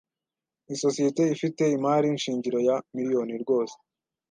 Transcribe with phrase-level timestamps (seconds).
[0.73, 3.75] Isosiyete ifite imari shingiro ya miliyoni rwose